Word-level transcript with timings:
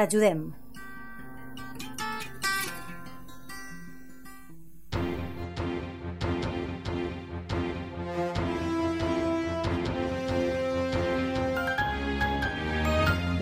T'ajudem. 0.00 0.54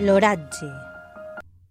L'oratge. 0.01 0.67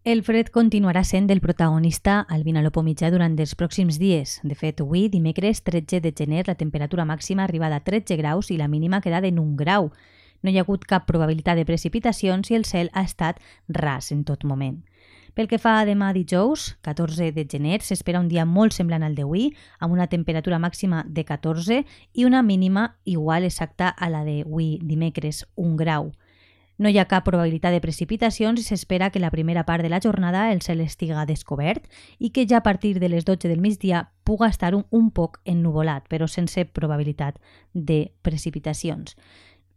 El 0.05 0.23
fred 0.25 0.49
continuarà 0.49 1.03
sent 1.05 1.29
el 1.29 1.43
protagonista 1.45 2.23
al 2.25 2.41
Vinalopó 2.47 2.81
mitjà 2.81 3.11
durant 3.13 3.37
els 3.37 3.53
pròxims 3.61 3.99
dies. 4.01 4.39
De 4.41 4.57
fet, 4.57 4.81
avui, 4.81 5.11
dimecres 5.13 5.61
13 5.69 6.01
de 6.01 6.15
gener, 6.17 6.47
la 6.49 6.57
temperatura 6.57 7.05
màxima 7.05 7.45
ha 7.45 7.75
a 7.77 7.81
13 7.85 8.17
graus 8.17 8.51
i 8.51 8.57
la 8.57 8.69
mínima 8.69 9.03
queda 9.03 9.21
en 9.21 9.39
1 9.39 9.55
grau. 9.57 9.93
No 10.43 10.51
hi 10.51 10.59
ha 10.59 10.67
hagut 10.67 10.87
cap 10.87 11.07
probabilitat 11.07 11.59
de 11.59 11.67
precipitacions 11.67 12.51
i 12.51 12.59
el 12.59 12.65
cel 12.65 12.93
ha 12.93 13.03
estat 13.03 13.41
ras 13.69 14.13
en 14.13 14.25
tot 14.25 14.45
moment. 14.45 14.83
Pel 15.39 15.47
que 15.47 15.61
fa 15.63 15.77
a 15.79 15.85
demà 15.87 16.09
dijous, 16.11 16.73
14 16.83 17.31
de 17.31 17.45
gener, 17.47 17.77
s'espera 17.87 18.19
un 18.19 18.27
dia 18.27 18.43
molt 18.43 18.75
semblant 18.75 19.05
al 19.07 19.15
d'avui, 19.15 19.53
amb 19.79 19.95
una 19.95 20.09
temperatura 20.11 20.59
màxima 20.59 21.05
de 21.07 21.23
14 21.25 21.85
i 22.15 22.25
una 22.27 22.43
mínima 22.43 22.97
igual 23.05 23.47
exacta 23.47 23.89
a 23.89 24.09
la 24.11 24.25
d'avui 24.27 24.81
dimecres, 24.83 25.45
un 25.55 25.77
grau. 25.77 26.11
No 26.79 26.91
hi 26.91 26.99
ha 26.99 27.09
cap 27.11 27.25
probabilitat 27.27 27.75
de 27.75 27.81
precipitacions 27.83 28.61
i 28.61 28.65
s'espera 28.67 29.11
que 29.11 29.19
la 29.23 29.33
primera 29.35 29.65
part 29.67 29.83
de 29.83 29.89
la 29.91 29.99
jornada 30.03 30.53
el 30.53 30.61
cel 30.63 30.81
estiga 30.81 31.25
descobert 31.27 31.87
i 32.19 32.31
que 32.31 32.47
ja 32.47 32.59
a 32.59 32.67
partir 32.67 33.01
de 33.03 33.09
les 33.09 33.25
12 33.27 33.49
del 33.51 33.61
migdia 33.61 34.09
puga 34.23 34.47
estar 34.47 34.77
un, 34.77 34.87
un 34.91 35.11
poc 35.11 35.41
ennuvolat, 35.45 36.07
però 36.07 36.29
sense 36.31 36.65
probabilitat 36.67 37.39
de 37.75 38.13
precipitacions. 38.23 39.17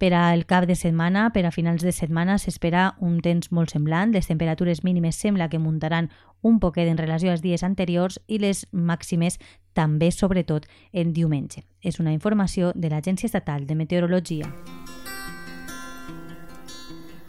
Per 0.02 0.16
al 0.16 0.48
cap 0.50 0.66
de 0.66 0.74
setmana, 0.74 1.28
per 1.30 1.44
a 1.46 1.52
finals 1.54 1.84
de 1.86 1.92
setmana, 1.94 2.40
s'espera 2.42 2.96
un 3.06 3.20
temps 3.22 3.52
molt 3.54 3.70
semblant. 3.70 4.10
Les 4.16 4.26
temperatures 4.26 4.80
mínimes 4.82 5.20
sembla 5.22 5.46
que 5.48 5.60
muntaran 5.62 6.08
un 6.42 6.58
poquet 6.60 6.90
en 6.90 6.98
relació 6.98 7.30
als 7.30 7.44
dies 7.44 7.62
anteriors 7.62 8.18
i 8.26 8.40
les 8.42 8.64
màximes 8.74 9.38
també, 9.78 10.10
sobretot, 10.10 10.66
en 10.92 11.14
diumenge. 11.14 11.62
És 11.86 12.02
una 12.02 12.16
informació 12.18 12.72
de 12.74 12.90
l'Agència 12.90 13.30
Estatal 13.30 13.70
de 13.70 13.78
Meteorologia. 13.78 14.50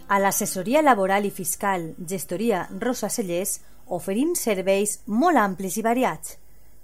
A 0.09 0.25
l'assessoria 0.25 0.81
laboral 0.81 1.29
i 1.29 1.31
fiscal 1.31 1.91
Gestoria 2.09 2.65
Rosa 2.81 3.13
Cellers 3.13 3.59
oferim 3.93 4.33
serveis 4.33 5.03
molt 5.05 5.37
amplis 5.37 5.77
i 5.77 5.85
variats, 5.85 6.39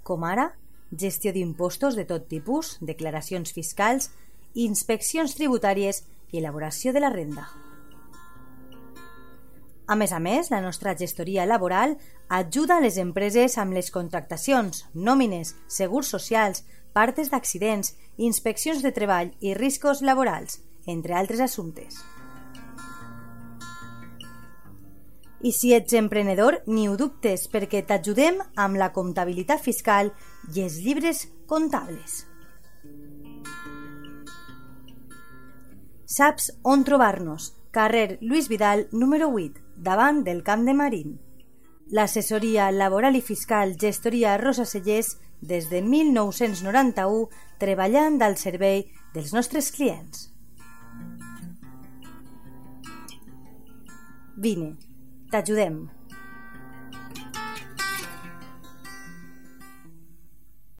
com 0.05 0.21
ara 0.21 0.51
gestió 0.91 1.33
d'impostos 1.33 1.95
de 1.95 2.05
tot 2.05 2.29
tipus, 2.29 2.77
declaracions 2.81 3.53
fiscals, 3.53 4.11
inspeccions 4.53 5.35
tributàries 5.37 6.03
i 6.31 6.39
elaboració 6.39 6.93
de 6.93 7.03
la 7.03 7.09
renda. 7.13 7.47
A 9.89 9.95
més 9.97 10.11
a 10.13 10.19
més, 10.21 10.51
la 10.53 10.61
nostra 10.61 10.93
gestoria 10.93 11.47
laboral 11.49 11.95
ajuda 12.29 12.77
a 12.77 12.83
les 12.83 12.99
empreses 13.01 13.57
amb 13.57 13.73
les 13.73 13.89
contractacions, 13.89 14.85
nòmines, 14.93 15.55
segurs 15.65 16.11
socials, 16.13 16.61
partes 16.93 17.31
d'accidents, 17.33 17.95
inspeccions 18.17 18.85
de 18.85 18.93
treball 18.93 19.33
i 19.41 19.55
riscos 19.57 20.03
laborals, 20.05 20.61
entre 20.85 21.17
altres 21.17 21.41
assumptes. 21.41 21.97
I 25.41 25.53
si 25.55 25.73
ets 25.73 25.97
emprenedor, 25.97 26.61
ni 26.67 26.85
ho 26.85 26.97
dubtes 26.99 27.47
perquè 27.49 27.81
t'ajudem 27.81 28.41
amb 28.59 28.77
la 28.77 28.91
comptabilitat 28.93 29.63
fiscal 29.63 30.13
i 30.53 30.65
els 30.67 30.81
llibres 30.83 31.29
comptables. 31.47 32.28
Saps 36.09 36.57
on 36.63 36.83
trobar-nos? 36.83 37.53
Carrer 37.69 38.17
Lluís 38.19 38.47
Vidal, 38.49 38.87
número 38.91 39.27
8, 39.29 39.59
davant 39.77 40.23
del 40.25 40.41
Camp 40.41 40.63
de 40.65 40.73
Marín. 40.73 41.19
L'assessoria 41.93 42.71
laboral 42.73 43.13
i 43.13 43.21
fiscal 43.21 43.75
Gestoria 43.77 44.33
Rosa 44.41 44.65
Cellers 44.65 45.19
des 45.39 45.69
de 45.69 45.83
1991 45.85 47.29
treballant 47.61 48.17
al 48.25 48.39
servei 48.41 48.87
dels 49.13 49.35
nostres 49.37 49.69
clients. 49.69 50.25
Vine, 54.33 54.73
t'ajudem. 55.29 55.83